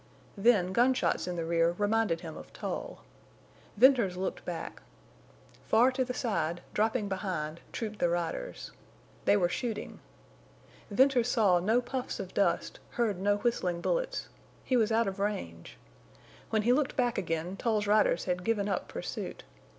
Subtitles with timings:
[0.35, 3.03] Then gunshots in the rear reminded him of Tull.
[3.77, 4.81] Venters looked back.
[5.67, 8.71] Far to the side, dropping behind, trooped the riders.
[9.25, 9.99] They were shooting.
[10.89, 14.27] Venters saw no puffs or dust, heard no whistling bullets.
[14.63, 15.77] He was out of range.
[16.49, 19.43] When he looked back again Tull's riders had given up pursuit.